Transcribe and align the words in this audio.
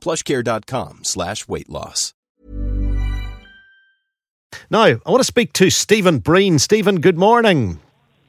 Plushcare.com 0.00 1.00
slash 1.04 1.46
weight 1.46 1.68
loss. 1.68 2.14
Now, 4.68 4.84
I 4.84 4.98
want 5.06 5.20
to 5.20 5.24
speak 5.24 5.52
to 5.54 5.70
Stephen 5.70 6.18
Breen. 6.18 6.58
Stephen, 6.58 7.00
good 7.00 7.18
morning. 7.18 7.80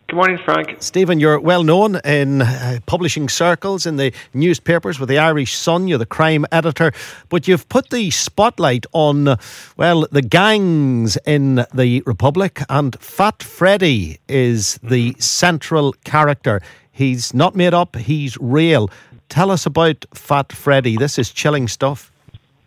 Good 0.08 0.17
morning, 0.17 0.39
Frank. 0.44 0.75
Stephen, 0.81 1.22
you're 1.22 1.39
well 1.39 1.64
known 1.64 1.95
in 2.03 2.42
uh, 2.42 2.80
publishing 2.86 3.30
circles 3.30 3.86
in 3.86 3.95
the 3.95 4.14
newspapers 4.33 4.99
with 4.99 5.08
the 5.08 5.17
Irish 5.17 5.55
Sun. 5.55 5.88
You're 5.88 5.99
the 5.99 6.05
crime 6.05 6.45
editor, 6.52 6.92
but 7.30 7.47
you've 7.47 7.69
put 7.69 7.92
the 7.92 8.11
spotlight 8.11 8.86
on, 8.92 9.38
well, 9.77 10.05
the 10.11 10.22
gangs 10.22 11.17
in 11.25 11.66
the 11.73 12.03
Republic, 12.05 12.61
and 12.67 12.99
Fat 12.99 13.42
Freddy 13.42 14.19
is 14.27 14.77
the 14.83 15.16
central 15.17 15.94
character. 16.03 16.61
He's 16.92 17.33
not 17.33 17.55
made 17.55 17.73
up, 17.73 17.95
he's 17.95 18.38
real. 18.42 18.89
Tell 19.31 19.49
us 19.49 19.65
about 19.65 20.03
Fat 20.13 20.51
Freddy. 20.51 20.97
This 20.97 21.17
is 21.17 21.31
chilling 21.31 21.69
stuff. 21.69 22.11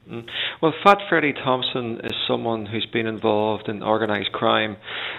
Mm. 0.08 0.26
Well, 0.62 0.72
Fat 0.82 0.96
Freddie 1.10 1.34
Thompson 1.34 2.00
is 2.02 2.14
someone 2.26 2.64
who's 2.64 2.86
been 2.90 3.06
involved 3.06 3.68
in 3.68 3.82
organised 3.82 4.32
crime, 4.32 4.78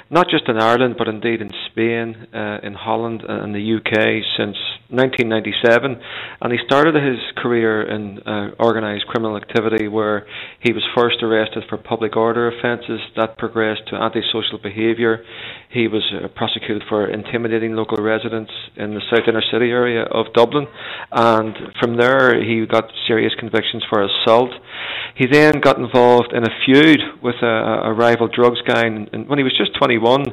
not 0.09 0.27
just 0.27 0.49
in 0.49 0.57
Ireland, 0.57 0.95
but 0.97 1.07
indeed 1.07 1.41
in 1.41 1.51
Spain, 1.69 2.15
uh, 2.33 2.61
in 2.63 2.73
Holland, 2.73 3.21
and 3.29 3.53
the 3.53 3.75
UK 3.75 4.23
since 4.35 4.57
1997. 4.89 6.01
And 6.41 6.51
he 6.51 6.59
started 6.65 6.95
his 6.95 7.19
career 7.37 7.83
in 7.83 8.19
uh, 8.19 8.51
organised 8.59 9.07
criminal 9.07 9.37
activity 9.37 9.87
where 9.87 10.25
he 10.59 10.73
was 10.73 10.83
first 10.95 11.23
arrested 11.23 11.63
for 11.69 11.77
public 11.77 12.15
order 12.15 12.47
offences. 12.47 12.99
That 13.15 13.37
progressed 13.37 13.87
to 13.89 13.95
antisocial 13.95 14.59
behaviour. 14.61 15.23
He 15.69 15.87
was 15.87 16.03
uh, 16.13 16.27
prosecuted 16.35 16.83
for 16.87 17.09
intimidating 17.09 17.75
local 17.75 17.97
residents 18.03 18.51
in 18.75 18.93
the 18.93 19.01
south 19.09 19.27
inner 19.27 19.43
city 19.51 19.71
area 19.71 20.03
of 20.03 20.33
Dublin. 20.33 20.67
And 21.11 21.55
from 21.79 21.97
there, 21.97 22.41
he 22.43 22.65
got 22.65 22.91
serious 23.07 23.33
convictions 23.39 23.83
for 23.89 24.03
assault. 24.03 24.51
He 25.15 25.25
then 25.27 25.59
got 25.61 25.77
involved 25.77 26.33
in 26.33 26.43
a 26.43 26.51
feud 26.65 26.99
with 27.23 27.35
a, 27.41 27.89
a 27.89 27.93
rival 27.93 28.27
drugs 28.27 28.61
gang 28.67 29.07
and 29.11 29.27
when 29.27 29.37
he 29.37 29.43
was 29.43 29.55
just 29.57 29.75
21, 29.77 30.25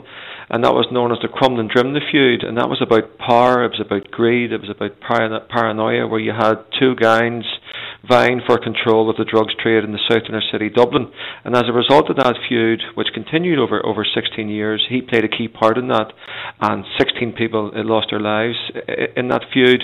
and 0.52 0.62
that 0.64 0.74
was 0.74 0.86
known 0.92 1.10
as 1.10 1.18
the 1.22 1.28
Crumlin 1.28 1.72
Drimnagh 1.72 2.10
feud, 2.10 2.44
and 2.44 2.58
that 2.58 2.68
was 2.68 2.82
about 2.82 3.16
power, 3.16 3.64
it 3.64 3.72
was 3.72 3.80
about 3.80 4.10
greed, 4.10 4.52
it 4.52 4.60
was 4.60 4.68
about 4.68 5.00
paranoia, 5.00 6.06
where 6.06 6.20
you 6.20 6.32
had 6.32 6.56
two 6.78 6.94
gangs 6.94 7.46
vying 8.08 8.40
for 8.46 8.58
control 8.58 9.08
of 9.08 9.16
the 9.16 9.24
drugs 9.24 9.54
trade 9.62 9.84
in 9.84 9.92
the 9.92 10.00
south 10.08 10.22
inner 10.28 10.42
city 10.50 10.68
Dublin. 10.68 11.10
And 11.44 11.54
as 11.54 11.64
a 11.68 11.72
result 11.72 12.10
of 12.10 12.16
that 12.16 12.36
feud, 12.48 12.82
which 12.94 13.08
continued 13.14 13.58
over, 13.58 13.84
over 13.84 14.04
16 14.04 14.48
years, 14.48 14.84
he 14.88 15.02
played 15.02 15.24
a 15.24 15.28
key 15.28 15.48
part 15.48 15.78
in 15.78 15.88
that, 15.88 16.12
and 16.60 16.84
16 16.98 17.32
people 17.32 17.70
lost 17.74 18.08
their 18.10 18.20
lives 18.20 18.56
in 19.16 19.28
that 19.28 19.44
feud. 19.52 19.82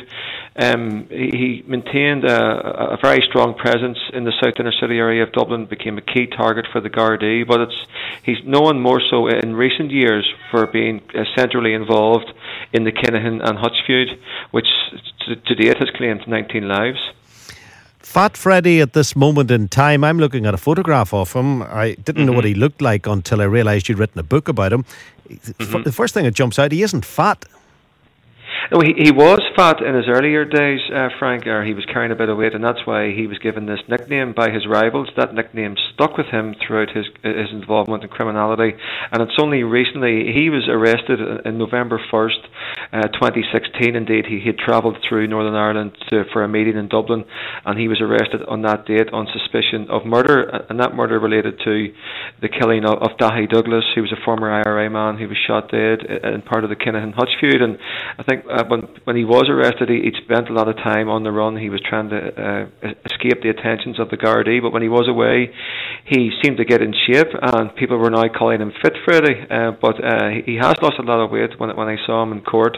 Um, 0.57 1.07
he, 1.11 1.63
maintained 1.69 2.25
a, 2.25 2.95
a 2.95 2.99
very 3.01 3.23
strong 3.29 3.55
presence 3.55 3.99
in 4.13 4.25
the 4.25 4.33
south 4.43 4.55
inner 4.59 4.73
city 4.73 4.99
area 4.99 5.23
of 5.23 5.33
Dublin, 5.33 5.67
became 5.67 5.99
a 5.99 6.01
key 6.01 6.27
target 6.27 6.67
for 6.73 6.81
the 6.81 6.91
Gardaí, 6.91 7.47
but 7.47 7.61
it's 7.61 7.87
he's 8.25 8.39
known 8.45 8.81
more 8.81 9.01
so 9.11 9.29
in 9.29 9.55
recent 9.55 9.91
years 9.91 10.29
for 10.51 10.67
being 10.67 11.03
uh, 11.15 11.25
centrally 11.37 11.75
involved 11.75 12.33
in 12.73 12.85
the 12.85 12.93
Kinahan 12.93 13.47
and 13.47 13.59
Hutch 13.59 13.77
feud, 13.87 14.09
which 14.51 14.67
to, 15.27 15.37
to 15.37 15.55
date 15.55 15.79
has 15.79 15.91
claimed 15.97 16.27
19 16.27 16.67
lives. 16.67 16.99
Fat 18.09 18.39
Freddy 18.39 18.81
at 18.81 18.95
this 18.95 19.15
moment 19.15 19.51
in 19.51 19.69
time, 19.69 20.03
I'm 20.03 20.19
looking 20.19 20.47
at 20.47 20.55
a 20.55 20.57
photograph 20.57 21.13
of 21.13 21.35
him. 21.35 21.63
I 21.63 21.91
didn't 21.91 22.17
mm-hmm. 22.17 22.25
know 22.25 22.33
what 22.33 22.47
mm-hmm. 22.47 22.55
he 22.55 22.61
looked 22.61 22.81
like 22.81 23.07
until 23.07 23.43
I 23.43 23.45
realised 23.45 23.87
you'd 23.87 23.99
written 23.99 24.19
a 24.19 24.23
book 24.23 24.49
about 24.49 24.73
him. 24.73 24.87
Mm-hmm. 25.29 25.83
The 25.83 25.93
first 25.93 26.15
thing 26.15 26.25
that 26.25 26.31
jumps 26.31 26.59
out, 26.59 26.73
he 26.73 26.83
isn't 26.83 27.05
fat. 27.05 27.45
No, 28.71 28.81
he, 28.81 28.93
he 28.99 29.11
was 29.11 29.41
fat 29.57 29.81
in 29.81 29.95
his 29.95 30.05
earlier 30.09 30.45
days, 30.45 30.81
uh, 30.93 31.09
Frank, 31.19 31.47
or 31.47 31.65
he 31.65 31.73
was 31.73 31.87
carrying 31.87 32.13
a 32.13 32.15
bit 32.15 32.29
of 32.29 32.37
weight, 32.37 32.55
and 32.55 32.63
that's 32.63 32.85
why 32.85 33.13
he 33.13 33.27
was 33.27 33.39
given 33.39 33.65
this 33.65 33.81
nickname 33.89 34.35
by 34.35 34.51
his 34.51 34.67
rivals. 34.69 35.09
That 35.17 35.33
nickname 35.33 35.75
stuck 35.95 36.19
with 36.19 36.27
him 36.27 36.55
throughout 36.61 36.91
his 36.91 37.07
uh, 37.25 37.29
his 37.33 37.49
involvement 37.51 38.03
in 38.03 38.11
criminality, 38.11 38.77
and 39.11 39.23
it's 39.23 39.41
only 39.41 39.63
recently 39.63 40.33
he 40.35 40.51
was 40.51 40.69
arrested 40.69 41.17
uh, 41.17 41.49
in 41.49 41.57
November 41.57 41.99
1st, 42.13 42.45
uh, 42.93 43.09
2016. 43.09 43.97
Indeed, 43.97 44.27
he 44.27 44.45
had 44.45 44.59
travelled 44.59 44.99
through 45.09 45.29
Northern 45.29 45.55
Ireland 45.55 45.97
to, 46.11 46.25
for 46.33 46.45
a 46.45 46.49
meeting 46.49 46.77
in 46.77 46.89
Dublin, 46.89 47.25
and 47.65 47.79
he 47.79 47.89
was 47.89 48.03
arrested 48.03 48.43
on 48.49 48.61
that 48.63 48.85
date 48.85 49.09
on 49.15 49.29
suspicion 49.33 49.89
of 49.89 50.05
murder, 50.05 50.55
uh, 50.55 50.67
and 50.69 50.79
that 50.81 50.95
murder 50.95 51.19
related 51.19 51.59
to 51.65 51.89
the 52.43 52.51
killing 52.51 52.85
of, 52.85 53.01
of 53.01 53.17
Daithí 53.17 53.49
Douglas, 53.49 53.85
who 53.95 54.03
was 54.03 54.13
a 54.13 54.25
former 54.27 54.51
IRA 54.51 54.91
man 54.91 55.17
who 55.17 55.27
was 55.27 55.39
shot 55.47 55.71
dead 55.71 56.05
in 56.05 56.43
part 56.43 56.65
of 56.65 56.71
the 56.71 56.77
Kinahan 56.77 57.15
Hutch 57.15 57.33
feud, 57.41 57.63
and 57.63 57.79
I 58.19 58.23
think 58.25 58.45
uh, 58.59 58.65
when 58.67 58.81
when 59.05 59.17
he 59.17 59.25
was 59.25 59.47
arrested, 59.49 59.89
he, 59.89 60.03
he 60.03 60.13
spent 60.25 60.49
a 60.49 60.53
lot 60.53 60.69
of 60.69 60.77
time 60.77 61.09
on 61.09 61.23
the 61.23 61.31
run. 61.31 61.57
He 61.57 61.71
was 61.71 61.81
trying 61.89 62.11
to 62.11 62.19
uh, 62.19 62.89
escape 63.05 63.43
the 63.43 63.51
attentions 63.51 64.01
of 64.01 64.11
the 64.11 64.17
Gardaí, 64.17 64.61
but 64.61 64.73
when 64.73 64.83
he 64.83 64.89
was 64.89 65.09
away, 65.09 65.55
he 66.05 66.31
seemed 66.43 66.57
to 66.59 66.65
get 66.65 66.83
in 66.83 66.93
shape, 67.07 67.29
and 67.41 67.75
people 67.77 67.99
were 67.99 68.11
now 68.11 68.27
calling 68.29 68.61
him 68.61 68.73
Fit 68.83 68.95
Freddy. 69.05 69.37
Uh, 69.51 69.73
but 69.81 70.03
uh, 70.03 70.29
he 70.45 70.57
has 70.57 70.75
lost 70.83 70.99
a 70.99 71.03
lot 71.03 71.25
of 71.25 71.31
weight. 71.31 71.59
When 71.59 71.75
when 71.77 71.89
I 71.89 71.97
saw 72.07 72.23
him 72.23 72.33
in 72.33 72.41
court 72.41 72.77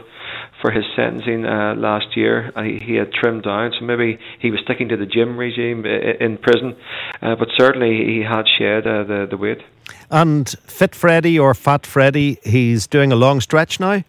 for 0.61 0.71
his 0.71 0.85
sentencing 0.95 1.47
uh, 1.47 1.75
last 1.77 2.17
year, 2.17 2.53
uh, 2.55 2.63
he, 2.63 2.79
he 2.85 2.95
had 2.97 3.13
trimmed 3.13 3.45
down. 3.45 3.73
So 3.79 3.85
maybe 3.85 4.19
he 4.41 4.51
was 4.51 4.61
sticking 4.65 4.89
to 4.91 4.97
the 4.97 5.07
gym 5.07 5.37
regime 5.39 5.87
in 5.87 6.39
prison, 6.39 6.77
uh, 7.23 7.37
but 7.37 7.49
certainly 7.57 8.05
he 8.05 8.23
had 8.23 8.45
shed 8.59 8.87
uh, 8.87 9.05
the 9.05 9.27
the 9.31 9.37
weight. 9.37 9.63
And 10.11 10.49
Fit 10.67 10.95
Freddy 10.95 11.39
or 11.39 11.55
Fat 11.55 11.87
Freddy, 11.87 12.39
he's 12.45 12.87
doing 12.87 13.13
a 13.13 13.17
long 13.17 13.41
stretch 13.41 13.81
now. 13.81 14.05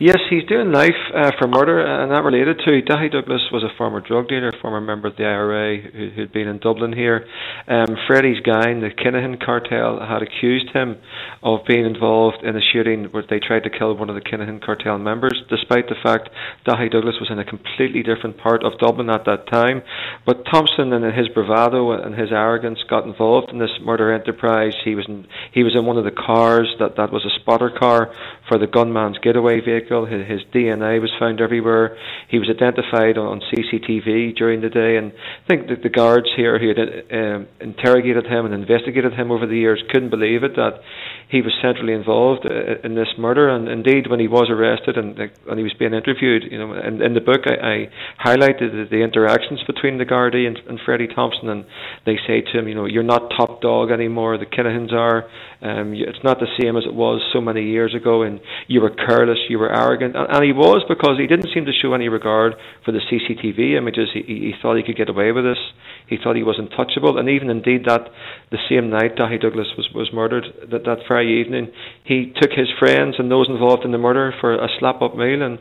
Yes, 0.00 0.18
he's 0.30 0.44
doing 0.44 0.70
life 0.70 0.94
uh, 1.12 1.32
for 1.40 1.48
murder, 1.48 1.82
and 1.82 2.12
that 2.12 2.22
related 2.22 2.62
to 2.64 2.70
Daithí 2.70 3.10
Douglas 3.10 3.42
was 3.50 3.64
a 3.64 3.76
former 3.76 3.98
drug 3.98 4.28
dealer, 4.28 4.52
former 4.62 4.80
member 4.80 5.08
of 5.08 5.16
the 5.16 5.24
IRA 5.24 5.82
who, 5.82 6.10
who'd 6.14 6.32
been 6.32 6.46
in 6.46 6.60
Dublin 6.60 6.92
here. 6.92 7.26
Um, 7.66 7.98
Freddie's 8.06 8.38
gang, 8.46 8.78
the 8.78 8.94
Kinahan 8.94 9.44
cartel, 9.44 9.98
had 9.98 10.22
accused 10.22 10.70
him 10.72 11.02
of 11.42 11.66
being 11.66 11.84
involved 11.84 12.44
in 12.44 12.54
a 12.54 12.60
shooting 12.72 13.06
where 13.10 13.24
they 13.28 13.40
tried 13.40 13.64
to 13.64 13.70
kill 13.70 13.96
one 13.96 14.08
of 14.08 14.14
the 14.14 14.22
Kinahan 14.22 14.64
cartel 14.64 14.98
members, 14.98 15.34
despite 15.50 15.88
the 15.88 15.98
fact 16.00 16.30
Daithí 16.64 16.92
Douglas 16.92 17.18
was 17.18 17.30
in 17.32 17.40
a 17.40 17.44
completely 17.44 18.04
different 18.04 18.38
part 18.38 18.62
of 18.62 18.78
Dublin 18.78 19.10
at 19.10 19.24
that 19.24 19.50
time. 19.50 19.82
But 20.24 20.46
Thompson, 20.46 20.92
in 20.92 21.02
his 21.10 21.26
bravado 21.34 21.90
and 21.90 22.14
his 22.14 22.30
arrogance, 22.30 22.78
got 22.88 23.02
involved 23.02 23.50
in 23.50 23.58
this 23.58 23.74
murder 23.82 24.14
enterprise. 24.14 24.74
He 24.84 24.94
was 24.94 25.06
in, 25.08 25.26
he 25.52 25.64
was 25.64 25.74
in 25.74 25.86
one 25.86 25.98
of 25.98 26.04
the 26.04 26.14
cars 26.14 26.72
that, 26.78 26.94
that 26.94 27.10
was 27.10 27.26
a 27.26 27.34
spotter 27.42 27.74
car 27.76 28.14
for 28.46 28.58
the 28.58 28.68
gunman's 28.68 29.18
getaway 29.18 29.58
vehicle. 29.58 29.87
His, 29.88 30.26
his 30.26 30.40
DNA 30.52 31.00
was 31.00 31.10
found 31.18 31.40
everywhere. 31.40 31.96
He 32.28 32.38
was 32.38 32.48
identified 32.48 33.18
on, 33.18 33.26
on 33.26 33.40
CCTV 33.40 34.36
during 34.36 34.60
the 34.60 34.68
day, 34.68 34.96
and 34.96 35.12
I 35.12 35.48
think 35.48 35.68
that 35.68 35.82
the 35.82 35.88
guards 35.88 36.28
here 36.36 36.58
who 36.58 36.68
had 36.68 36.78
uh, 36.78 37.44
interrogated 37.60 38.26
him 38.26 38.44
and 38.46 38.54
investigated 38.54 39.14
him 39.14 39.30
over 39.30 39.46
the 39.46 39.56
years 39.56 39.82
couldn't 39.90 40.10
believe 40.10 40.44
it 40.44 40.56
that 40.56 40.80
he 41.28 41.42
was 41.42 41.52
centrally 41.60 41.92
involved 41.92 42.46
uh, 42.48 42.80
in 42.82 42.94
this 42.94 43.08
murder. 43.18 43.48
And 43.48 43.68
indeed, 43.68 44.08
when 44.08 44.18
he 44.18 44.28
was 44.28 44.48
arrested 44.50 44.96
and, 44.96 45.18
and 45.18 45.58
he 45.58 45.62
was 45.62 45.74
being 45.78 45.92
interviewed, 45.92 46.44
you 46.50 46.58
know, 46.58 46.72
in, 46.72 47.02
in 47.02 47.14
the 47.14 47.20
book 47.20 47.44
I, 47.44 47.60
I 47.60 47.76
highlighted 48.24 48.72
the, 48.72 48.86
the 48.90 49.02
interactions 49.02 49.60
between 49.66 49.98
the 49.98 50.04
Gardaí 50.04 50.46
and, 50.46 50.56
and 50.68 50.80
Freddie 50.84 51.08
Thompson, 51.08 51.48
and 51.50 51.64
they 52.06 52.16
say 52.26 52.40
to 52.40 52.58
him, 52.58 52.68
you 52.68 52.74
know, 52.74 52.86
you're 52.86 53.02
not 53.02 53.28
top 53.36 53.60
dog 53.60 53.90
anymore. 53.90 54.38
The 54.38 54.46
Kinahans 54.46 54.92
are. 54.92 55.28
Um, 55.60 55.92
it's 55.92 56.22
not 56.22 56.38
the 56.38 56.46
same 56.60 56.76
as 56.76 56.84
it 56.86 56.94
was 56.94 57.20
so 57.32 57.40
many 57.40 57.64
years 57.64 57.94
ago, 57.94 58.22
and 58.22 58.40
you 58.68 58.80
were 58.80 58.90
careless, 58.90 59.38
you 59.48 59.58
were 59.58 59.74
arrogant, 59.74 60.16
and, 60.16 60.30
and 60.30 60.44
he 60.44 60.52
was 60.52 60.84
because 60.88 61.18
he 61.18 61.26
didn't 61.26 61.50
seem 61.52 61.64
to 61.66 61.72
show 61.72 61.94
any 61.94 62.08
regard 62.08 62.54
for 62.84 62.92
the 62.92 63.00
CCTV 63.00 63.76
images. 63.76 64.08
He, 64.14 64.22
he 64.22 64.52
thought 64.62 64.76
he 64.76 64.84
could 64.84 64.96
get 64.96 65.08
away 65.08 65.32
with 65.32 65.44
this. 65.44 65.58
He 66.08 66.16
thought 66.16 66.36
he 66.36 66.42
was 66.42 66.58
untouchable, 66.58 67.18
and 67.18 67.28
even 67.28 67.50
indeed 67.50 67.84
that 67.84 68.10
the 68.50 68.58
same 68.68 68.88
night 68.88 69.16
Daithí 69.16 69.40
Douglas 69.40 69.68
was, 69.76 69.90
was 69.94 70.10
murdered, 70.12 70.46
that, 70.70 70.84
that 70.84 71.00
very 71.06 71.40
evening, 71.40 71.70
he 72.04 72.32
took 72.40 72.50
his 72.50 72.68
friends 72.78 73.16
and 73.18 73.30
those 73.30 73.48
involved 73.48 73.84
in 73.84 73.92
the 73.92 73.98
murder 73.98 74.34
for 74.40 74.54
a 74.54 74.68
slap 74.78 75.02
up 75.02 75.16
meal 75.16 75.42
and 75.42 75.58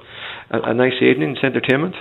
a, 0.52 0.70
a 0.70 0.74
nice 0.74 1.02
evening's 1.02 1.40
entertainment. 1.44 1.96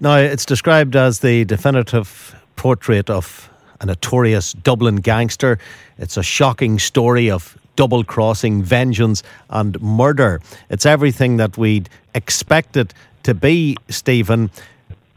Now, 0.00 0.16
it's 0.16 0.46
described 0.46 0.96
as 0.96 1.20
the 1.20 1.44
definitive 1.44 2.34
portrait 2.56 3.10
of 3.10 3.50
a 3.80 3.86
notorious 3.86 4.54
Dublin 4.54 4.96
gangster. 4.96 5.58
It's 5.98 6.16
a 6.16 6.22
shocking 6.22 6.78
story 6.78 7.30
of 7.30 7.58
double 7.76 8.04
crossing, 8.04 8.62
vengeance, 8.62 9.22
and 9.50 9.80
murder. 9.82 10.40
It's 10.70 10.86
everything 10.86 11.36
that 11.36 11.58
we'd 11.58 11.90
expect 12.14 12.76
it 12.76 12.94
to 13.24 13.34
be, 13.34 13.76
Stephen. 13.90 14.50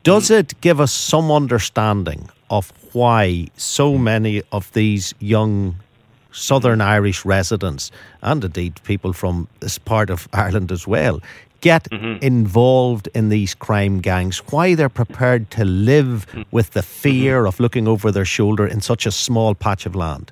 Does 0.03 0.29
it 0.29 0.59
give 0.59 0.81
us 0.81 0.91
some 0.91 1.31
understanding 1.31 2.29
of 2.50 2.74
why 2.94 3.48
so 3.57 3.98
many 3.98 4.42
of 4.51 4.72
these 4.74 5.13
young 5.19 5.75
Southern 6.31 6.81
Irish 6.81 7.25
residents, 7.25 7.92
and 8.22 8.44
indeed 8.44 8.80
people 8.84 9.13
from 9.13 9.48
this 9.60 9.78
part 9.78 10.10
of 10.10 10.28
Ireland 10.34 10.72
as 10.72 10.88
well, 10.88 11.22
get 11.62 11.90
mm-hmm. 11.90 12.24
involved 12.24 13.10
in 13.13 13.30
these 13.30 13.54
crime 13.54 14.00
gangs, 14.00 14.40
why 14.50 14.75
they're 14.75 14.90
prepared 14.90 15.50
to 15.51 15.66
live 15.66 16.25
mm-hmm. 16.30 16.44
with 16.51 16.72
the 16.72 16.81
fear 16.81 17.46
of 17.46 17.60
looking 17.60 17.88
over 17.88 18.12
their 18.12 18.25
shoulder 18.25 18.66
in 18.66 18.81
such 18.81 19.06
a 19.06 19.12
small 19.12 19.56
patch 19.56 19.86
of 19.86 19.96
land? 19.96 20.31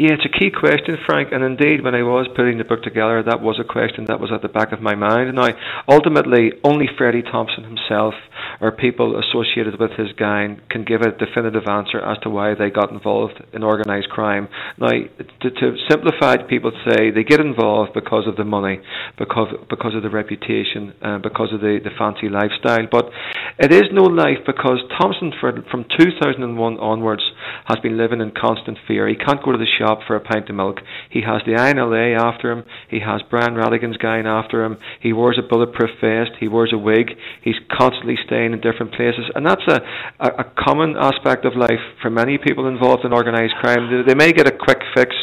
Yeah, 0.00 0.16
it's 0.16 0.24
a 0.24 0.32
key 0.32 0.48
question, 0.48 0.96
Frank. 1.04 1.28
And 1.30 1.44
indeed, 1.44 1.84
when 1.84 1.94
I 1.94 2.00
was 2.00 2.24
putting 2.34 2.56
the 2.56 2.64
book 2.64 2.82
together, 2.82 3.22
that 3.22 3.42
was 3.42 3.60
a 3.60 3.68
question 3.68 4.06
that 4.08 4.18
was 4.18 4.32
at 4.32 4.40
the 4.40 4.48
back 4.48 4.72
of 4.72 4.80
my 4.80 4.94
mind. 4.94 5.36
Now, 5.36 5.52
ultimately, 5.86 6.56
only 6.64 6.88
Freddie 6.96 7.20
Thompson 7.20 7.64
himself 7.64 8.14
or 8.62 8.72
people 8.72 9.20
associated 9.20 9.78
with 9.78 9.92
his 10.00 10.08
gang 10.16 10.62
can 10.70 10.88
give 10.88 11.02
a 11.02 11.12
definitive 11.12 11.68
answer 11.68 12.00
as 12.00 12.16
to 12.24 12.30
why 12.30 12.54
they 12.54 12.70
got 12.70 12.90
involved 12.90 13.44
in 13.52 13.62
organised 13.62 14.08
crime. 14.08 14.48
Now, 14.78 14.88
to, 14.88 15.50
to 15.50 15.76
simplify, 15.90 16.48
people 16.48 16.72
say 16.88 17.10
they 17.10 17.22
get 17.22 17.40
involved 17.40 17.92
because 17.92 18.24
of 18.26 18.36
the 18.36 18.44
money, 18.48 18.80
because 19.18 19.52
because 19.68 19.94
of 19.94 20.02
the 20.02 20.08
reputation, 20.08 20.94
uh, 21.02 21.18
because 21.18 21.52
of 21.52 21.60
the, 21.60 21.76
the 21.76 21.92
fancy 22.00 22.32
lifestyle. 22.32 22.88
But 22.90 23.12
it 23.58 23.70
is 23.70 23.92
no 23.92 24.04
life 24.08 24.40
because 24.46 24.80
Thompson, 24.96 25.36
for, 25.40 25.60
from 25.70 25.84
2001 25.98 26.40
onwards, 26.80 27.22
has 27.66 27.78
been 27.80 27.98
living 27.98 28.22
in 28.22 28.32
constant 28.32 28.78
fear. 28.88 29.06
He 29.06 29.16
can't 29.16 29.44
go 29.44 29.52
to 29.52 29.58
the 29.58 29.68
shop 29.78 29.89
for 30.06 30.16
a 30.16 30.20
pint 30.20 30.48
of 30.48 30.56
milk. 30.56 30.78
He 31.10 31.22
has 31.22 31.42
the 31.44 31.52
INLA 31.52 32.18
after 32.18 32.50
him. 32.50 32.64
He 32.88 33.00
has 33.00 33.20
Brian 33.28 33.54
Rattigan's 33.54 33.96
gang 33.96 34.26
after 34.26 34.64
him. 34.64 34.78
He 35.00 35.12
wears 35.12 35.38
a 35.38 35.46
bulletproof 35.46 35.90
vest. 36.00 36.32
He 36.40 36.48
wears 36.48 36.72
a 36.72 36.78
wig. 36.78 37.10
He's 37.42 37.56
constantly 37.70 38.16
staying 38.26 38.52
in 38.52 38.60
different 38.60 38.92
places, 38.92 39.30
and 39.34 39.46
that's 39.46 39.66
a, 39.68 39.80
a, 40.20 40.28
a 40.40 40.44
common 40.58 40.96
aspect 40.98 41.44
of 41.44 41.56
life 41.56 41.80
for 42.00 42.10
many 42.10 42.38
people 42.38 42.68
involved 42.68 43.04
in 43.04 43.12
organised 43.12 43.54
crime. 43.60 43.90
They, 43.90 44.12
they 44.12 44.14
may 44.14 44.32
get 44.32 44.46
a 44.46 44.56
quick 44.56 44.78
fix 44.94 45.14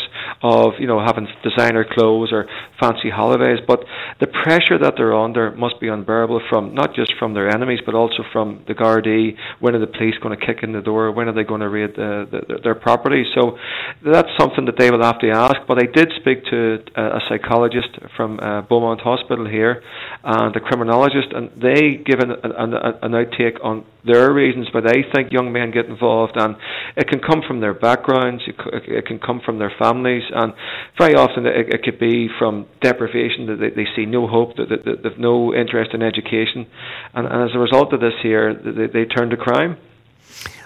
of 0.42 0.74
you 0.80 0.88
know 0.88 1.00
having 1.00 1.28
designer 1.44 1.86
clothes 1.86 2.30
or 2.32 2.46
fancy 2.80 3.10
holidays, 3.10 3.60
but 3.68 3.84
the 4.20 4.28
pressure 4.28 4.78
that 4.78 4.94
they're 4.98 5.16
under 5.16 5.52
must 5.52 5.80
be 5.80 5.88
unbearable 5.88 6.42
from 6.50 6.74
not 6.74 6.94
just 6.96 7.14
from 7.18 7.34
their 7.34 7.50
enemies 7.50 7.80
but 7.86 7.96
also 7.96 8.24
from 8.32 8.64
the 8.68 8.74
Gardaí. 8.74 9.36
When 9.60 9.76
are 9.76 9.80
the 9.80 9.88
police 9.88 10.16
going 10.22 10.38
to 10.38 10.46
kick 10.46 10.64
in 10.64 10.74
the 10.74 10.82
door? 10.82 11.12
When 11.12 11.28
are 11.28 11.34
they 11.34 11.44
going 11.44 11.62
to 11.62 11.70
raid 11.70 11.96
the, 11.96 12.28
the, 12.30 12.60
their 12.64 12.76
property? 12.76 13.26
So 13.34 13.58
that's 14.06 14.30
something 14.40 14.66
that 14.66 14.78
they 14.78 14.92
will 14.92 15.04
have 15.04 15.20
to 15.20 15.30
ask. 15.30 15.56
But 15.68 15.82
I 15.82 15.88
did 15.92 16.12
speak 16.20 16.46
to 16.46 16.84
a, 16.96 17.18
a 17.18 17.22
psychologist 17.28 17.90
from 18.16 18.40
uh, 18.40 18.62
Beaumont 18.62 19.02
Hospital 19.02 19.48
here 19.48 19.82
and 20.24 20.56
a 20.56 20.60
criminologist, 20.60 21.32
and 21.34 21.50
they 21.62 21.98
give 21.98 22.20
an, 22.20 22.32
an, 22.44 22.74
an 22.74 23.12
outtake 23.12 23.64
on 23.64 23.86
their 24.06 24.32
reasons 24.34 24.68
why 24.72 24.82
they 24.82 25.04
think 25.14 25.32
young 25.32 25.52
men 25.52 25.72
get 25.72 25.86
involved, 25.86 26.34
and 26.36 26.56
it 26.96 27.08
can 27.08 27.20
come 27.20 27.42
from 27.46 27.60
their 27.60 27.74
backgrounds, 27.74 28.42
it, 28.48 28.56
it 28.88 29.06
can 29.06 29.20
come 29.20 29.42
from 29.46 29.60
their 29.60 29.72
families, 29.78 30.24
and 30.34 30.54
very 30.98 31.16
often 31.16 31.46
it, 31.46 31.74
it 31.74 31.84
could 31.84 32.00
be 32.00 32.30
from 32.40 32.66
deprivation 32.82 33.48
that 33.48 33.58
they, 33.60 33.70
they 33.70 33.88
see 33.96 34.06
no 34.06 34.28
hope, 34.28 34.56
that, 34.58 34.70
that, 34.70 34.86
that 34.86 35.04
they've 35.04 35.20
no 35.20 35.54
interest 35.54 35.94
in 35.94 36.02
education, 36.02 36.68
and, 37.14 37.28
and 37.28 37.50
as 37.50 37.56
a 37.56 37.60
result 37.60 37.94
of 37.94 38.00
this 38.00 38.14
here, 38.22 38.54
they, 38.54 38.88
they 38.88 39.06
turn 39.06 39.30
to 39.30 39.38
crime. 39.38 39.78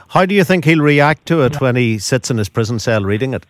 How 0.09 0.25
do 0.25 0.35
you 0.35 0.43
think 0.43 0.65
he'll 0.65 0.81
react 0.81 1.25
to 1.27 1.41
it 1.43 1.61
when 1.61 1.77
he 1.77 1.97
sits 1.97 2.29
in 2.29 2.37
his 2.37 2.49
prison 2.49 2.79
cell 2.79 3.01
reading 3.03 3.33
it? 3.33 3.45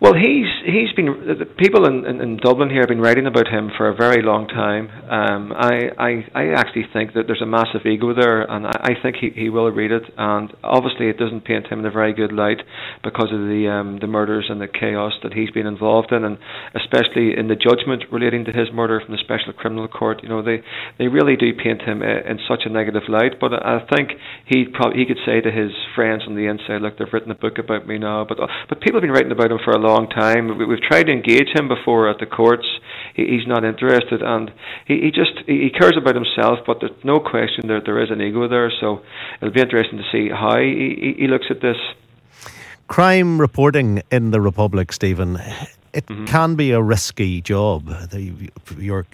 Well, 0.00 0.14
he's 0.14 0.48
he's 0.64 0.96
been 0.96 1.12
the 1.28 1.44
people 1.44 1.84
in, 1.84 2.06
in, 2.06 2.22
in, 2.22 2.36
Dublin 2.38 2.70
here 2.70 2.80
have 2.80 2.88
been 2.88 3.04
writing 3.04 3.26
about 3.26 3.48
him 3.48 3.68
for 3.76 3.86
a 3.86 3.94
very 3.94 4.22
long 4.24 4.48
time. 4.48 4.88
Um, 4.88 5.52
I, 5.52 5.92
I 6.00 6.10
I 6.32 6.44
actually 6.56 6.88
think 6.90 7.12
that 7.12 7.28
there's 7.28 7.42
a 7.42 7.46
massive 7.46 7.84
ego 7.84 8.16
there, 8.16 8.40
and 8.40 8.66
I, 8.66 8.96
I 8.96 9.02
think 9.02 9.16
he, 9.20 9.28
he 9.28 9.50
will 9.50 9.68
read 9.68 9.92
it. 9.92 10.04
And 10.16 10.56
obviously, 10.64 11.12
it 11.12 11.18
doesn't 11.18 11.44
paint 11.44 11.66
him 11.66 11.80
in 11.80 11.84
a 11.84 11.90
very 11.90 12.14
good 12.14 12.32
light 12.32 12.64
because 13.04 13.28
of 13.28 13.44
the 13.44 13.68
um, 13.68 13.98
the 14.00 14.06
murders 14.06 14.46
and 14.48 14.58
the 14.58 14.68
chaos 14.72 15.12
that 15.22 15.34
he's 15.34 15.50
been 15.50 15.66
involved 15.66 16.12
in, 16.12 16.24
and 16.24 16.38
especially 16.72 17.36
in 17.36 17.52
the 17.52 17.56
judgment 17.60 18.04
relating 18.10 18.46
to 18.46 18.52
his 18.56 18.72
murder 18.72 19.02
from 19.04 19.12
the 19.12 19.20
Special 19.20 19.52
Criminal 19.52 19.86
Court. 19.86 20.22
You 20.22 20.30
know, 20.30 20.40
they 20.40 20.64
they 20.96 21.08
really 21.08 21.36
do 21.36 21.52
paint 21.52 21.82
him 21.82 22.00
uh, 22.00 22.24
in 22.24 22.40
such 22.48 22.64
a 22.64 22.72
negative 22.72 23.04
light. 23.12 23.36
But 23.38 23.52
I 23.52 23.84
think 23.92 24.16
he 24.48 24.64
probably 24.64 25.00
he 25.00 25.04
could 25.04 25.20
say 25.28 25.44
to 25.44 25.52
his 25.52 25.76
friends 25.94 26.24
on 26.26 26.36
the 26.40 26.48
inside, 26.48 26.80
"Look, 26.80 26.96
they've 26.96 27.12
written 27.12 27.30
a 27.30 27.36
book 27.36 27.60
about 27.60 27.86
me 27.86 27.98
now." 28.00 28.24
But 28.24 28.40
uh, 28.40 28.48
but 28.70 28.80
people 28.80 28.96
have 28.96 29.04
been 29.04 29.12
writing 29.12 29.36
about 29.36 29.52
him 29.52 29.60
for 29.62 29.76
a 29.76 29.78
long 29.78 29.89
long 29.90 30.08
time. 30.08 30.58
We, 30.58 30.74
have 30.74 30.82
tried 30.82 31.04
to 31.04 31.12
engage 31.12 31.48
him 31.54 31.68
before 31.68 32.08
at 32.08 32.18
the 32.18 32.26
courts. 32.26 32.66
He, 33.14 33.24
he's 33.26 33.46
not 33.46 33.64
interested, 33.64 34.22
and 34.22 34.50
he, 34.86 35.10
just 35.10 35.32
he 35.46 35.70
cares 35.70 35.96
about 35.96 36.14
himself. 36.14 36.60
But 36.66 36.78
there's 36.80 37.04
no 37.04 37.20
question 37.20 37.68
that 37.68 37.82
there 37.84 38.02
is 38.02 38.10
an 38.10 38.20
ego 38.20 38.48
there. 38.48 38.72
So 38.80 39.02
it'll 39.40 39.54
be 39.54 39.60
interesting 39.60 39.98
to 39.98 40.04
see 40.12 40.28
how 40.28 40.58
he 40.58 41.26
looks 41.28 41.46
at 41.50 41.60
this. 41.60 41.76
Crime 42.88 43.40
reporting 43.40 44.02
in 44.10 44.30
the 44.32 44.40
Republic, 44.40 44.92
Stephen 44.92 45.38
it 45.92 46.06
mm-hmm. 46.06 46.24
can 46.26 46.54
be 46.54 46.70
a 46.70 46.80
risky 46.80 47.40
job. 47.40 47.86
The, 48.10 48.50
your 48.78 49.06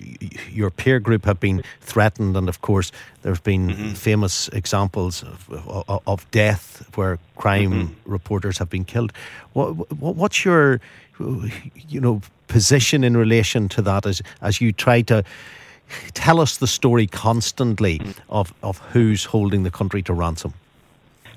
your 0.50 0.70
peer 0.70 1.00
group 1.00 1.24
have 1.24 1.40
been 1.40 1.62
threatened, 1.80 2.36
and 2.36 2.48
of 2.48 2.60
course, 2.60 2.92
there's 3.22 3.40
been 3.40 3.68
mm-hmm. 3.68 3.92
famous 3.92 4.48
examples 4.48 5.22
of, 5.22 5.50
of, 5.88 6.02
of, 6.06 6.30
death 6.30 6.86
where 6.96 7.18
crime 7.36 7.72
mm-hmm. 7.72 8.12
reporters 8.12 8.58
have 8.58 8.68
been 8.68 8.84
killed. 8.84 9.12
What, 9.54 9.90
what's 10.00 10.44
your 10.44 10.80
you 11.88 12.00
know 12.00 12.20
position 12.48 13.04
in 13.04 13.16
relation 13.16 13.68
to 13.70 13.82
that 13.82 14.06
as 14.06 14.22
as 14.40 14.60
you 14.60 14.72
try 14.72 15.02
to 15.02 15.24
tell 16.14 16.40
us 16.40 16.58
the 16.58 16.66
story 16.66 17.06
constantly 17.06 17.98
mm. 17.98 18.14
of 18.28 18.52
of 18.62 18.78
who's 18.92 19.24
holding 19.24 19.62
the 19.62 19.70
country 19.70 20.02
to 20.02 20.14
ransom? 20.14 20.52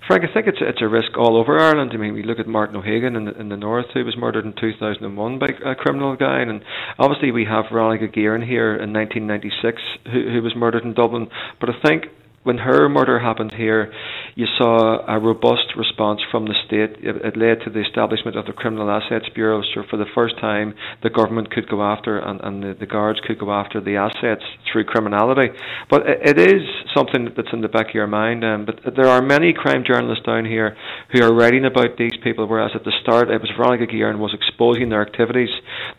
Frank, 0.10 0.24
I 0.28 0.34
think 0.34 0.48
it's 0.48 0.58
it's 0.60 0.82
a 0.82 0.88
risk 0.88 1.16
all 1.20 1.38
over 1.38 1.60
Ireland. 1.60 1.92
I 1.94 1.98
mean, 1.98 2.16
we 2.16 2.24
look 2.24 2.40
at 2.40 2.48
Martin 2.48 2.76
O'Hagan 2.76 3.16
in 3.16 3.26
the, 3.26 3.40
in 3.40 3.50
the 3.50 3.56
north, 3.56 3.86
who 3.94 4.04
was 4.04 4.18
murdered 4.18 4.44
in 4.44 4.54
2001 4.60 5.38
by 5.38 5.50
a 5.64 5.76
criminal 5.76 6.16
gang, 6.16 6.50
and 6.50 6.64
obviously 6.98 7.30
we 7.30 7.46
have 7.46 7.66
Veronica 7.72 8.08
Guerin 8.08 8.42
here 8.42 8.74
in 8.74 8.92
1996, 8.92 9.80
who, 10.12 10.32
who 10.34 10.42
was 10.42 10.56
murdered 10.56 10.84
in 10.84 10.96
Dublin. 10.96 11.28
But 11.60 11.70
I 11.70 11.74
think 11.86 12.06
when 12.44 12.58
her 12.58 12.88
murder 12.90 13.20
happened 13.20 13.54
here, 13.56 13.92
you 14.36 14.46
saw 14.58 15.06
a 15.06 15.20
robust 15.20 15.76
response 15.76 16.22
from 16.32 16.46
the 16.46 16.56
state. 16.66 17.04
It, 17.04 17.16
it, 17.26 17.36
led 17.36 17.60
to 17.66 17.70
the 17.70 17.82
establishment 17.82 18.38
of 18.38 18.46
the 18.46 18.54
Criminal 18.54 18.90
Assets 18.90 19.26
Bureau. 19.36 19.62
So 19.74 19.84
for 19.90 19.98
the 19.98 20.06
first 20.16 20.40
time, 20.40 20.74
the 21.04 21.10
government 21.10 21.52
could 21.52 21.68
go 21.68 21.84
after 21.84 22.20
and, 22.20 22.40
and 22.42 22.64
the, 22.64 22.74
the 22.80 22.86
guards 22.86 23.20
could 23.26 23.40
go 23.40 23.52
after 23.52 23.82
the 23.82 23.98
assets 23.98 24.44
through 24.72 24.86
criminality. 24.86 25.50
But 25.90 26.08
it, 26.08 26.38
it 26.38 26.40
is 26.40 26.62
something 26.96 27.30
that's 27.36 27.52
in 27.52 27.62
the 27.62 27.68
back 27.68 27.90
of 27.90 27.96
your 27.96 28.08
mind. 28.08 28.44
Um, 28.44 28.66
but 28.66 28.96
there 28.96 29.08
are 29.08 29.22
many 29.22 29.54
crime 29.54 29.84
journalists 29.86 30.26
down 30.26 30.46
here 30.46 30.78
who 31.12 31.22
are 31.24 31.34
writing 31.34 31.66
about 31.66 31.98
these 31.98 32.16
people, 32.24 32.48
whereas 32.48 32.72
at 32.76 32.84
the 32.84 32.94
start 33.02 33.30
it 33.30 33.42
was 33.42 33.52
Veronica 33.58 33.86
Guerin 33.86 34.20
was 34.20 34.34
exposing 34.34 34.90
their 34.90 35.02
activities. 35.02 35.50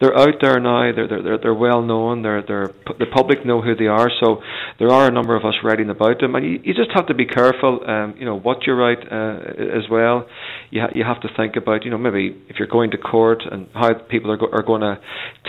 They're 0.01 0.17
out 0.17 0.41
there 0.41 0.59
now. 0.61 0.93
They're 0.95 1.09
they're 1.09 1.23
they're, 1.23 1.39
they're 1.39 1.55
well 1.55 1.83
known. 1.83 2.23
They're 2.23 2.43
they're 2.43 2.71
the 2.99 3.07
public 3.13 3.45
know 3.45 3.61
who 3.61 3.75
they 3.75 3.87
are. 3.87 4.11
So 4.23 4.43
there 4.79 4.91
are 4.91 5.09
a 5.09 5.11
number 5.11 5.37
of 5.37 5.45
us 5.45 5.55
writing 5.63 5.91
about 5.91 6.21
them, 6.21 6.30
and 6.35 6.45
you, 6.45 6.61
you 6.65 6.75
just 6.75 6.91
have 6.95 7.07
to 7.07 7.15
be 7.15 7.27
careful. 7.27 7.81
Um, 7.87 8.15
you 8.19 8.25
know 8.25 8.39
what 8.39 8.67
you 8.67 8.75
write 8.75 9.01
uh, 9.11 9.79
as 9.79 9.89
well. 9.91 10.27
You 10.71 10.83
ha- 10.83 10.93
you 10.95 11.05
have 11.05 11.21
to 11.23 11.29
think 11.37 11.57
about 11.57 11.85
you 11.85 11.91
know 11.91 11.99
maybe 11.99 12.37
if 12.49 12.59
you're 12.59 12.69
going 12.69 12.91
to 12.93 12.99
court 12.99 13.43
and 13.51 13.69
how 13.75 13.95
people 13.95 14.31
are 14.31 14.37
go- 14.37 14.51
are 14.53 14.63
going 14.63 14.83
to 14.83 14.99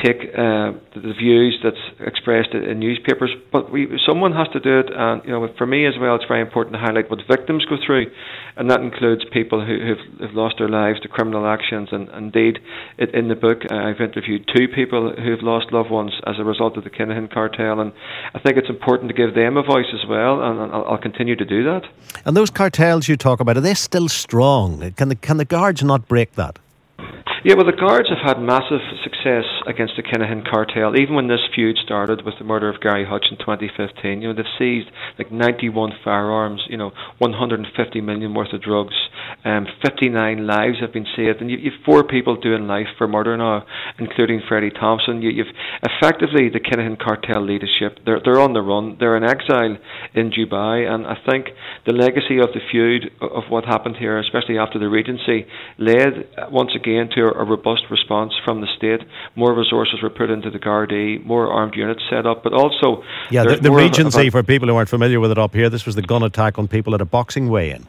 take 0.04 0.22
uh, 0.34 0.74
the 0.96 1.14
views 1.18 1.60
that's 1.64 1.84
expressed 2.00 2.54
in 2.54 2.80
newspapers. 2.80 3.32
But 3.52 3.72
we 3.72 4.00
someone 4.06 4.34
has 4.34 4.48
to 4.54 4.60
do 4.60 4.80
it, 4.80 4.88
and 4.94 5.24
you 5.26 5.32
know 5.32 5.48
for 5.58 5.66
me 5.66 5.86
as 5.86 5.94
well, 6.00 6.16
it's 6.16 6.26
very 6.28 6.42
important 6.42 6.74
to 6.74 6.80
highlight 6.80 7.10
what 7.10 7.20
victims 7.30 7.66
go 7.66 7.78
through, 7.86 8.08
and 8.58 8.70
that 8.70 8.82
includes 8.82 9.24
people 9.32 9.66
who 9.66 9.78
have, 9.88 10.30
have 10.30 10.36
lost 10.36 10.56
their 10.58 10.70
lives 10.70 11.00
to 11.02 11.08
criminal 11.08 11.46
actions. 11.46 11.90
And 11.92 12.10
indeed, 12.10 12.60
it, 12.98 13.14
in 13.14 13.28
the 13.28 13.36
book, 13.36 13.60
I've 13.72 14.02
interviewed 14.02 14.50
two 14.56 14.68
people 14.68 15.14
who've 15.16 15.44
lost 15.44 15.72
loved 15.72 15.92
ones 15.92 16.14
as 16.26 16.36
a 16.40 16.44
result 16.44 16.78
of 16.78 16.84
the 16.84 16.90
Kinahan 16.90 17.32
cartel, 17.32 17.80
and 17.80 17.94
I 18.34 18.40
think 18.40 18.58
it's 18.58 18.70
important 18.70 19.10
to 19.10 19.16
give 19.16 19.36
them 19.36 19.58
a 19.58 19.64
voice 19.64 19.92
as 19.94 20.08
well, 20.08 20.42
and 20.42 20.71
I'll, 20.72 20.86
I'll 20.86 20.98
continue 20.98 21.36
to 21.36 21.46
do 21.46 21.63
that. 21.63 21.84
And 22.25 22.36
those 22.36 22.50
cartels 22.50 23.08
you 23.08 23.18
talk 23.18 23.40
about, 23.40 23.58
are 23.58 23.62
they 23.62 23.74
still 23.74 24.10
strong? 24.10 24.92
Can 24.94 25.10
the, 25.10 25.16
can 25.16 25.38
the 25.38 25.46
guards 25.46 25.84
not 25.84 26.08
break 26.08 26.36
that? 26.36 26.60
Yeah, 27.43 27.55
well, 27.55 27.65
the 27.65 27.74
Guards 27.74 28.07
have 28.10 28.21
had 28.21 28.38
massive 28.38 28.86
success 29.01 29.50
against 29.65 29.98
the 29.98 30.03
Kinahan 30.03 30.45
cartel. 30.45 30.93
Even 30.93 31.15
when 31.15 31.27
this 31.27 31.41
feud 31.55 31.75
started 31.83 32.21
with 32.24 32.36
the 32.38 32.45
murder 32.45 32.69
of 32.69 32.79
Gary 32.81 33.03
Hutch 33.03 33.25
in 33.31 33.38
2015, 33.39 34.21
you 34.21 34.27
know, 34.27 34.36
they've 34.36 34.45
seized 34.60 34.93
like 35.17 35.31
91 35.31 35.89
firearms, 36.03 36.62
you 36.69 36.77
know, 36.77 36.91
150 37.17 37.65
million 38.01 38.36
worth 38.36 38.53
of 38.53 38.62
drugs, 38.62 38.93
um, 39.43 39.65
59 39.81 40.45
lives 40.45 40.77
have 40.81 40.93
been 40.93 41.07
saved, 41.15 41.41
and 41.41 41.50
you, 41.50 41.57
you've 41.57 41.81
four 41.83 42.03
people 42.03 42.36
doing 42.36 42.67
life 42.67 42.93
for 43.00 43.07
murder 43.07 43.36
now, 43.36 43.65
including 43.98 44.41
Freddie 44.48 44.69
Thompson. 44.69 45.24
You, 45.24 45.31
you've 45.31 45.55
effectively 45.81 46.50
the 46.53 46.60
Kinahan 46.60 47.01
cartel 47.01 47.43
leadership. 47.43 48.05
They're 48.05 48.21
they're 48.24 48.39
on 48.39 48.53
the 48.53 48.62
run. 48.62 48.98
They're 49.00 49.17
in 49.17 49.24
exile 49.24 49.77
in 50.13 50.29
Dubai, 50.29 50.88
and 50.88 51.07
I 51.07 51.17
think 51.27 51.48
the 51.88 51.93
legacy 51.93 52.38
of 52.38 52.53
the 52.53 52.62
feud 52.69 53.10
of 53.19 53.50
what 53.50 53.65
happened 53.65 53.95
here, 53.98 54.19
especially 54.19 54.60
after 54.60 54.77
the 54.77 54.89
Regency, 54.89 55.48
led 55.79 56.29
once 56.51 56.71
again 56.75 57.10
to 57.15 57.31
a, 57.32 57.42
a 57.42 57.46
robust 57.46 57.84
response 57.90 58.34
from 58.44 58.62
the 58.62 58.68
state. 58.78 59.02
More 59.36 59.54
resources 59.54 60.02
were 60.02 60.10
put 60.10 60.30
into 60.30 60.50
the 60.50 60.60
Gardaí, 60.60 61.24
more 61.26 61.52
armed 61.52 61.76
units 61.76 62.02
set 62.10 62.26
up, 62.26 62.44
but 62.44 62.54
also 62.54 63.04
yeah, 63.30 63.44
the, 63.44 63.58
the 63.58 63.72
Regency 63.72 64.30
for 64.30 64.44
people 64.44 64.68
who 64.68 64.76
aren't 64.76 64.90
familiar 64.90 65.20
with 65.20 65.32
it 65.32 65.38
up 65.38 65.54
here. 65.54 65.70
This 65.70 65.86
was 65.86 65.96
the 65.96 66.02
gun 66.02 66.24
attack 66.24 66.60
on 66.60 66.68
people 66.68 66.94
at 66.96 67.02
a 67.02 67.06
boxing 67.06 67.50
weigh-in. 67.50 67.88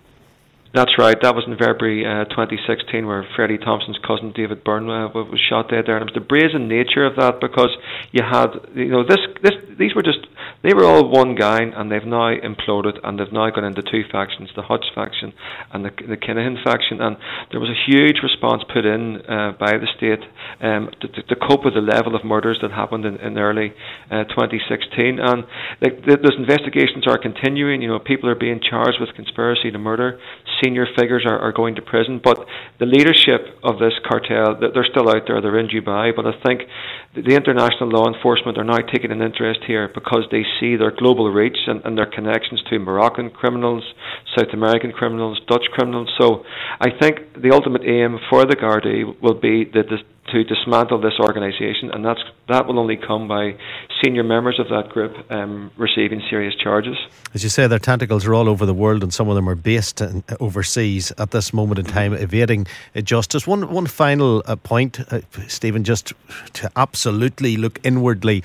That's 0.75 0.97
right. 0.97 1.21
That 1.21 1.37
was 1.37 1.45
in 1.47 1.53
February 1.61 2.01
uh, 2.01 2.25
2016, 2.33 3.07
where 3.07 3.29
Freddie 3.37 3.59
Thompson's 3.59 3.99
cousin 4.01 4.33
David 4.33 4.65
Byrne 4.65 4.89
uh, 4.89 5.13
was 5.13 5.37
shot 5.37 5.69
dead 5.69 5.85
there. 5.85 6.01
And 6.01 6.09
it 6.09 6.13
was 6.13 6.17
the 6.17 6.25
brazen 6.25 6.67
nature 6.67 7.05
of 7.05 7.17
that 7.17 7.45
because 7.45 7.69
you 8.11 8.25
had, 8.25 8.57
you 8.73 8.89
know, 8.89 9.05
this, 9.05 9.21
this, 9.45 9.53
these 9.79 9.95
were 9.95 10.03
just, 10.03 10.25
they 10.65 10.73
were 10.73 10.89
all 10.89 11.13
one 11.13 11.35
gang, 11.35 11.75
and 11.77 11.93
they've 11.93 12.09
now 12.09 12.33
imploded, 12.33 12.97
and 13.05 13.21
they've 13.21 13.33
now 13.33 13.51
gone 13.51 13.65
into 13.65 13.83
two 13.83 14.05
factions: 14.11 14.49
the 14.57 14.63
Hutch 14.63 14.87
faction 14.95 15.35
and 15.73 15.85
the 15.85 15.91
the 16.09 16.17
Kinahan 16.17 16.63
faction. 16.65 17.01
And 17.03 17.17
there 17.51 17.61
was 17.61 17.69
a 17.69 17.79
huge 17.91 18.23
response 18.23 18.63
put 18.73 18.87
in 18.87 19.21
uh, 19.29 19.53
by 19.59 19.77
the 19.77 19.89
state 19.97 20.25
um, 20.61 20.89
to, 21.01 21.09
to, 21.09 21.23
to, 21.23 21.37
cope 21.37 21.65
with 21.65 21.75
the 21.75 21.83
level 21.83 22.15
of 22.15 22.25
murders 22.25 22.59
that 22.63 22.71
happened 22.71 23.05
in, 23.05 23.17
in 23.17 23.37
early 23.37 23.75
uh, 24.11 24.25
2016. 24.25 25.19
And 25.19 25.45
like, 25.83 26.07
those 26.07 26.39
investigations 26.39 27.07
are 27.07 27.19
continuing. 27.19 27.83
You 27.83 27.89
know, 27.89 27.99
people 27.99 28.31
are 28.31 28.39
being 28.39 28.61
charged 28.63 29.01
with 29.01 29.15
conspiracy 29.15 29.71
to 29.71 29.79
murder 29.79 30.21
senior 30.63 30.87
figures 30.99 31.25
are, 31.27 31.39
are 31.39 31.53
going 31.53 31.75
to 31.77 31.83
prison. 31.83 32.21
But 32.23 32.39
the 32.79 32.87
leadership 32.87 33.59
of 33.63 33.79
this 33.79 33.93
cartel, 34.09 34.59
they're 34.61 34.89
still 34.91 35.09
out 35.09 35.27
there, 35.27 35.41
they're 35.41 35.59
in 35.59 35.69
Dubai. 35.69 36.15
But 36.15 36.27
I 36.27 36.33
think 36.45 36.63
the 37.15 37.35
international 37.35 37.91
law 37.91 38.07
enforcement 38.07 38.57
are 38.59 38.65
now 38.65 38.79
taking 38.93 39.11
an 39.11 39.21
interest 39.21 39.61
here 39.67 39.91
because 39.93 40.25
they 40.31 40.43
see 40.61 40.77
their 40.77 40.93
global 40.93 41.31
reach 41.31 41.59
and, 41.67 41.85
and 41.85 41.99
their 41.99 42.07
connections 42.07 42.63
to 42.71 42.79
Moroccan 42.79 43.31
criminals, 43.31 43.85
South 44.37 44.53
American 44.53 44.93
criminals, 44.93 45.41
Dutch 45.49 45.67
criminals. 45.73 46.09
So 46.21 46.45
I 46.81 46.89
think 46.99 47.43
the 47.43 47.51
ultimate 47.53 47.83
aim 47.83 48.19
for 48.31 48.47
the 48.47 48.57
Gardaí 48.57 49.21
will 49.21 49.39
be 49.39 49.65
that 49.75 49.91
this, 49.91 50.01
to 50.33 50.45
dismantle 50.45 51.01
this 51.01 51.19
organisation, 51.21 51.91
and 51.91 52.05
that's 52.05 52.21
that 52.49 52.67
will 52.67 52.79
only 52.79 52.97
come 52.97 53.29
by 53.29 53.57
senior 54.03 54.25
members 54.25 54.59
of 54.59 54.69
that 54.69 54.89
group 54.89 55.15
um, 55.31 55.71
receiving 55.77 56.21
serious 56.29 56.55
charges. 56.57 56.97
As 57.35 57.43
you 57.45 57.49
say, 57.49 57.67
their 57.67 57.79
tentacles 57.79 58.27
are 58.27 58.35
all 58.35 58.49
over 58.49 58.67
the 58.67 58.75
world, 58.75 59.03
and 59.03 59.15
some 59.15 59.29
of 59.29 59.37
them 59.37 59.49
are 59.49 59.55
based 59.55 60.01
in, 60.01 60.25
overseas 60.41 61.13
at 61.19 61.31
this 61.31 61.53
moment 61.53 61.79
in 61.79 61.85
time, 61.85 62.13
evading 62.15 62.67
justice. 63.05 63.47
One 63.47 63.71
one 63.71 63.87
final 63.87 64.43
uh, 64.47 64.57
point, 64.57 65.01
uh, 65.13 65.21
Stephen, 65.49 65.85
just 65.85 66.13
to 66.55 66.71
absolutely 66.77 67.57
look 67.57 67.79
inwardly. 67.85 68.43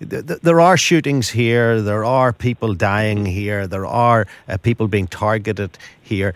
There 0.00 0.60
are 0.60 0.76
shootings 0.76 1.30
here. 1.30 1.80
There 1.82 2.04
are 2.04 2.32
people 2.32 2.74
dying 2.74 3.26
here. 3.26 3.66
There 3.66 3.86
are 3.86 4.26
uh, 4.48 4.58
people 4.58 4.88
being 4.88 5.08
targeted 5.08 5.78
here. 6.02 6.34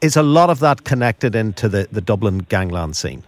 Is 0.00 0.16
a 0.16 0.22
lot 0.22 0.50
of 0.50 0.60
that 0.60 0.84
connected 0.84 1.34
into 1.34 1.68
the, 1.68 1.88
the 1.90 2.00
Dublin 2.00 2.38
gangland 2.38 2.96
scene? 2.96 3.22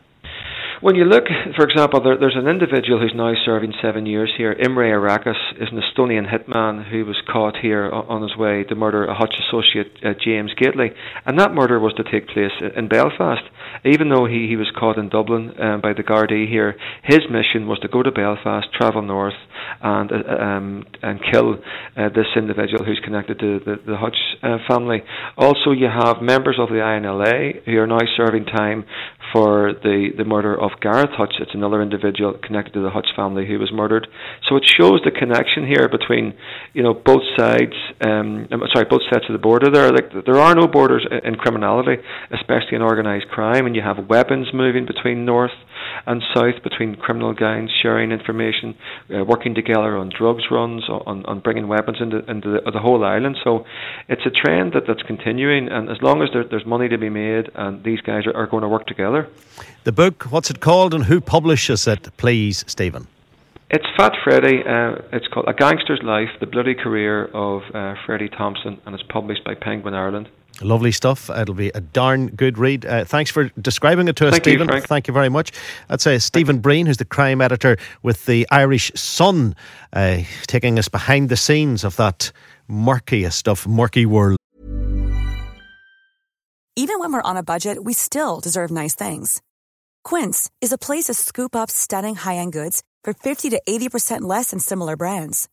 When 0.83 0.97
you 0.97 1.05
look, 1.05 1.27
for 1.55 1.65
example, 1.65 2.03
there, 2.03 2.19
there's 2.19 2.35
an 2.35 2.49
individual 2.49 2.99
who's 2.99 3.15
now 3.15 3.33
serving 3.45 3.73
seven 3.81 4.05
years 4.05 4.33
here. 4.37 4.51
Imre 4.51 4.91
Arakas 4.91 5.39
is 5.63 5.69
an 5.71 5.79
Estonian 5.79 6.27
hitman 6.27 6.91
who 6.91 7.05
was 7.05 7.23
caught 7.33 7.55
here 7.63 7.89
on 7.89 8.21
his 8.21 8.37
way 8.37 8.65
to 8.65 8.75
murder 8.75 9.05
a 9.05 9.15
Hutch 9.15 9.35
associate, 9.47 9.93
uh, 10.05 10.15
James 10.25 10.51
Gately. 10.59 10.91
And 11.25 11.39
that 11.39 11.55
murder 11.55 11.79
was 11.79 11.95
to 11.99 12.03
take 12.03 12.27
place 12.27 12.51
in 12.77 12.89
Belfast. 12.89 13.43
Even 13.85 14.09
though 14.09 14.27
he, 14.27 14.49
he 14.49 14.57
was 14.57 14.73
caught 14.77 14.99
in 14.99 15.09
Dublin 15.09 15.53
um, 15.61 15.81
by 15.81 15.93
the 15.93 16.03
Gardaí 16.03 16.49
here, 16.49 16.75
his 17.05 17.21
mission 17.31 17.69
was 17.69 17.79
to 17.79 17.89
go 17.89 18.03
to 18.03 18.11
Belfast, 18.11 18.67
travel 18.75 19.03
north, 19.03 19.39
and 19.83 20.11
uh, 20.11 20.43
um, 20.43 20.85
and 21.03 21.21
kill 21.31 21.55
uh, 21.97 22.09
this 22.09 22.27
individual 22.37 22.85
who's 22.85 23.01
connected 23.05 23.39
to 23.39 23.61
the, 23.61 23.77
the 23.87 23.97
Hutch 23.97 24.19
uh, 24.43 24.59
family. 24.69 25.03
Also, 25.37 25.71
you 25.71 25.87
have 25.87 26.21
members 26.21 26.59
of 26.59 26.71
the 26.71 26.83
INLA 26.83 27.65
who 27.67 27.79
are 27.79 27.87
now 27.87 28.03
serving 28.17 28.47
time 28.47 28.85
for 29.33 29.73
the, 29.83 30.11
the 30.17 30.25
murder 30.25 30.59
of 30.59 30.71
Gareth 30.81 31.11
Hutch. 31.17 31.35
It's 31.41 31.55
another 31.55 31.83
individual 31.83 32.35
connected 32.43 32.75
to 32.75 32.83
the 32.83 32.91
Hutch 32.91 33.09
family 33.17 33.47
who 33.47 33.59
was 33.59 33.71
murdered. 33.73 34.07
So 34.49 34.57
it 34.57 34.65
shows 34.65 35.01
the 35.05 35.11
connection 35.11 35.67
here 35.67 35.89
between, 35.89 36.35
you 36.75 36.83
know, 36.83 36.95
both 36.95 37.23
sides. 37.39 37.75
Um, 38.05 38.49
sorry, 38.73 38.87
both 38.89 39.03
sides 39.11 39.25
of 39.29 39.33
the 39.33 39.43
border. 39.43 39.71
There, 39.71 39.91
like 39.91 40.13
there 40.27 40.39
are 40.39 40.55
no 40.55 40.67
borders 40.67 41.07
in 41.25 41.37
criminality, 41.37 41.97
especially 42.31 42.77
in 42.77 42.83
organised 42.83 43.29
crime, 43.29 43.67
and 43.67 43.75
you 43.75 43.83
have 43.83 44.07
weapons 44.09 44.49
moving 44.53 44.87
between 44.87 45.25
north 45.25 45.57
and 46.07 46.23
south, 46.35 46.63
between 46.63 46.97
criminal 46.97 47.33
gangs 47.33 47.71
sharing 47.83 48.13
information, 48.13 48.77
uh, 49.15 49.25
working 49.25 49.55
together 49.55 49.97
on 49.97 50.11
drugs 50.17 50.45
runs, 50.51 50.89
on, 50.89 51.25
on 51.27 51.41
bringing 51.41 51.69
weapons 51.69 51.99
into, 52.01 52.19
into 52.31 52.53
the, 52.53 52.71
the 52.71 52.79
whole 52.79 53.05
island. 53.05 53.37
So 53.45 53.65
it's 54.09 54.23
a 54.27 54.31
trend 54.31 54.73
that, 54.75 54.85
that's 54.87 55.03
continuing, 55.03 55.69
and 55.69 55.89
as 55.89 56.01
long 56.03 56.23
as 56.23 56.29
there, 56.33 56.45
there's 56.45 56.67
money 56.67 56.89
to 56.89 56.99
be 56.99 57.11
made, 57.11 57.51
and 57.55 57.83
these 57.85 58.01
guys 58.01 58.27
are, 58.27 58.37
are 58.37 58.47
going 58.47 58.63
to 58.63 58.69
work 58.69 58.87
together. 58.87 59.29
The 59.85 59.93
book, 59.93 60.25
what's 60.31 60.51
it 60.51 60.61
called 60.61 60.95
and 60.95 61.05
who 61.05 61.21
publishes 61.21 61.87
it, 61.87 62.09
please, 62.17 62.65
Stephen? 62.67 63.07
It's 63.71 63.87
Fat 63.97 64.13
Freddy. 64.23 64.59
Uh, 64.59 65.01
it's 65.13 65.27
called 65.29 65.47
A 65.49 65.55
Gangster's 65.55 66.03
Life 66.03 66.29
The 66.41 66.47
Bloody 66.47 66.75
Career 66.75 67.25
of 67.33 67.63
uh, 67.75 67.95
Freddie 68.05 68.29
Thompson, 68.29 68.79
and 68.85 68.95
it's 68.95 69.05
published 69.09 69.45
by 69.45 69.55
Penguin 69.55 69.95
Ireland. 69.95 70.29
Lovely 70.61 70.93
stuff. 70.93 71.31
It'll 71.31 71.55
be 71.55 71.71
a 71.71 71.81
darn 71.81 72.29
good 72.29 72.59
read. 72.59 72.85
Uh, 72.85 73.05
thanks 73.05 73.31
for 73.31 73.49
describing 73.61 74.07
it 74.09 74.17
to 74.17 74.27
us, 74.27 74.33
Thank 74.33 74.45
Stephen. 74.45 74.69
You, 74.69 74.81
Thank 74.81 75.09
you 75.09 75.15
very 75.15 75.29
much. 75.29 75.53
That's 75.89 76.07
uh, 76.07 76.19
Stephen 76.19 76.59
Breen, 76.59 76.87
who's 76.87 76.99
the 76.99 77.05
crime 77.05 77.41
editor 77.41 77.79
with 78.03 78.27
the 78.27 78.47
Irish 78.51 78.93
Sun, 78.95 79.55
uh, 79.93 80.19
taking 80.47 80.79
us 80.79 80.89
behind 80.89 81.31
the 81.31 81.37
scenes 81.37 81.85
of 81.85 81.97
that 81.97 82.31
murkiest 82.69 83.39
stuff, 83.39 83.67
murky 83.67 84.07
world. 84.07 84.37
Even 86.75 86.99
when 86.99 87.13
we're 87.13 87.23
on 87.23 87.37
a 87.37 87.43
budget, 87.43 87.85
we 87.85 87.93
still 87.93 88.41
deserve 88.41 88.71
nice 88.71 88.95
things. 88.95 89.43
Quince 90.05 90.51
is 90.61 90.73
a 90.73 90.79
place 90.79 91.05
to 91.05 91.15
scoop 91.15 91.55
up 91.55 91.71
stunning 91.71 92.15
high 92.15 92.37
end 92.37 92.53
goods 92.53 92.83
for 93.05 93.13
50 93.13 93.51
to 93.51 93.61
80% 93.69 94.23
less 94.23 94.51
than 94.51 94.59
similar 94.59 94.97
brands. 94.97 95.49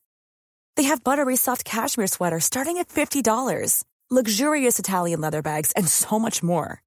They 0.75 0.83
have 0.83 1.03
buttery 1.03 1.35
soft 1.35 1.65
cashmere 1.65 2.07
sweaters 2.07 2.45
starting 2.45 2.77
at 2.77 2.87
$50, 2.87 3.83
luxurious 4.09 4.79
Italian 4.79 5.21
leather 5.21 5.41
bags, 5.41 5.71
and 5.73 5.87
so 5.87 6.17
much 6.17 6.41
more. 6.41 6.81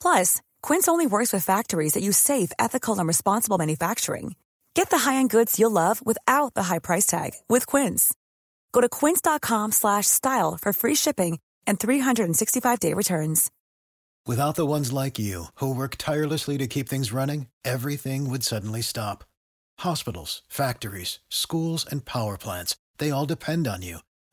Plus, 0.00 0.40
Quince 0.62 0.86
only 0.86 1.06
works 1.06 1.32
with 1.32 1.44
factories 1.44 1.94
that 1.94 2.02
use 2.02 2.16
safe, 2.16 2.52
ethical, 2.58 2.98
and 2.98 3.08
responsible 3.08 3.58
manufacturing. 3.58 4.36
Get 4.74 4.90
the 4.90 4.98
high-end 4.98 5.30
goods 5.30 5.58
you'll 5.58 5.70
love 5.70 6.04
without 6.04 6.54
the 6.54 6.64
high 6.64 6.78
price 6.78 7.06
tag 7.06 7.32
with 7.48 7.66
Quince. 7.66 8.14
Go 8.72 8.80
to 8.80 8.88
quince.com/style 8.88 10.58
for 10.62 10.72
free 10.72 10.94
shipping 10.94 11.38
and 11.66 11.78
365-day 11.78 12.94
returns. 12.94 13.50
Without 14.26 14.54
the 14.54 14.66
ones 14.66 14.90
like 14.90 15.18
you 15.18 15.46
who 15.56 15.74
work 15.74 15.96
tirelessly 15.98 16.56
to 16.58 16.66
keep 16.66 16.88
things 16.88 17.12
running, 17.12 17.48
everything 17.64 18.30
would 18.30 18.42
suddenly 18.42 18.80
stop. 18.82 19.24
Hospitals, 19.80 20.42
factories, 20.48 21.18
schools, 21.28 21.84
and 21.90 22.04
power 22.04 22.38
plants, 22.38 22.76
they 22.98 23.10
all 23.10 23.26
depend 23.26 23.66
on 23.66 23.82
you. 23.82 23.98